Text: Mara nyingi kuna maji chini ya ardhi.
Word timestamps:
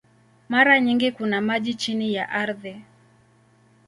Mara 0.49 0.79
nyingi 0.79 1.11
kuna 1.11 1.41
maji 1.41 1.73
chini 1.73 2.13
ya 2.13 2.29
ardhi. 2.29 2.85